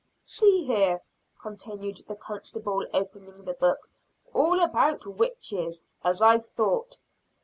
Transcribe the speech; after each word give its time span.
"See 0.23 0.65
here!" 0.65 1.03
continued 1.39 1.97
the 2.07 2.15
constable, 2.15 2.83
opening 2.91 3.45
the 3.45 3.53
book, 3.53 3.87
"All 4.33 4.59
about 4.59 5.05
witches, 5.05 5.83
as 6.03 6.23
I 6.23 6.39
thought! 6.39 6.97